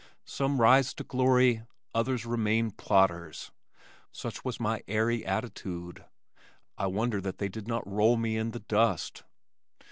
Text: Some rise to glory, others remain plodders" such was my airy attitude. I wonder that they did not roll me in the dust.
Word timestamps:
Some 0.25 0.59
rise 0.59 0.95
to 0.95 1.03
glory, 1.03 1.61
others 1.93 2.25
remain 2.25 2.71
plodders" 2.71 3.51
such 4.11 4.43
was 4.43 4.59
my 4.59 4.81
airy 4.87 5.23
attitude. 5.23 6.05
I 6.75 6.87
wonder 6.87 7.21
that 7.21 7.37
they 7.37 7.49
did 7.49 7.67
not 7.67 7.85
roll 7.87 8.17
me 8.17 8.35
in 8.35 8.49
the 8.49 8.61
dust. 8.61 9.21